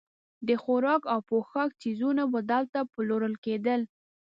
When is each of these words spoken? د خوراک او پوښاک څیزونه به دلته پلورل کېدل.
د 0.47 0.49
خوراک 0.63 1.01
او 1.13 1.19
پوښاک 1.29 1.69
څیزونه 1.81 2.23
به 2.31 2.39
دلته 2.51 2.79
پلورل 2.93 3.35
کېدل. 3.45 3.81